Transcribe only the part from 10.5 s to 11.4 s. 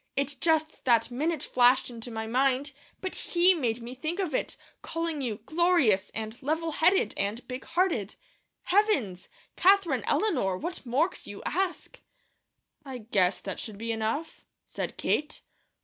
what more could